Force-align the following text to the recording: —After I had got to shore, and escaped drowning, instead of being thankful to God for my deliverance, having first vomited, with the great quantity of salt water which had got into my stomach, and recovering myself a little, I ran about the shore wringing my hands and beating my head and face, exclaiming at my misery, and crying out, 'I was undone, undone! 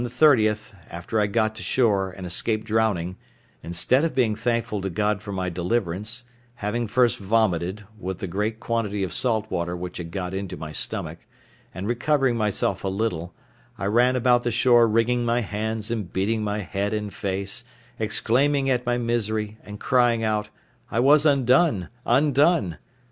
—After 0.89 1.19
I 1.19 1.25
had 1.25 1.31
got 1.31 1.53
to 1.53 1.61
shore, 1.61 2.09
and 2.17 2.25
escaped 2.25 2.63
drowning, 2.65 3.17
instead 3.61 4.03
of 4.03 4.15
being 4.15 4.35
thankful 4.35 4.81
to 4.81 4.89
God 4.89 5.21
for 5.21 5.31
my 5.31 5.47
deliverance, 5.47 6.23
having 6.55 6.87
first 6.87 7.19
vomited, 7.19 7.83
with 7.99 8.17
the 8.17 8.25
great 8.25 8.59
quantity 8.59 9.03
of 9.03 9.13
salt 9.13 9.51
water 9.51 9.77
which 9.77 9.97
had 9.97 10.09
got 10.09 10.33
into 10.33 10.57
my 10.57 10.71
stomach, 10.71 11.19
and 11.71 11.85
recovering 11.87 12.35
myself 12.35 12.83
a 12.83 12.87
little, 12.87 13.35
I 13.77 13.85
ran 13.85 14.15
about 14.15 14.41
the 14.43 14.49
shore 14.49 14.87
wringing 14.87 15.23
my 15.23 15.41
hands 15.41 15.91
and 15.91 16.11
beating 16.11 16.43
my 16.43 16.61
head 16.61 16.95
and 16.95 17.13
face, 17.13 17.63
exclaiming 17.99 18.71
at 18.71 18.87
my 18.87 18.97
misery, 18.97 19.59
and 19.63 19.79
crying 19.79 20.23
out, 20.23 20.49
'I 20.89 20.99
was 21.01 21.27
undone, 21.27 21.89
undone! 22.07 22.79